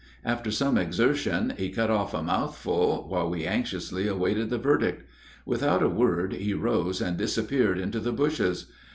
[0.25, 5.07] After some exertion he cut off a mouthful, while we anxiously awaited the verdict.
[5.45, 8.65] Without a word he rose and disappeared into the bushes.